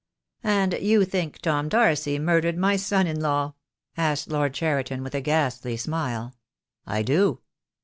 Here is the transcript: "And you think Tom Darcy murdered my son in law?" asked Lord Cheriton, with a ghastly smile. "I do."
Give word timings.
"And 0.43 0.73
you 0.73 1.05
think 1.05 1.37
Tom 1.43 1.69
Darcy 1.69 2.17
murdered 2.17 2.57
my 2.57 2.75
son 2.75 3.05
in 3.05 3.21
law?" 3.21 3.53
asked 3.95 4.29
Lord 4.31 4.55
Cheriton, 4.55 5.03
with 5.03 5.13
a 5.13 5.21
ghastly 5.21 5.77
smile. 5.77 6.33
"I 6.87 7.03
do." 7.03 7.41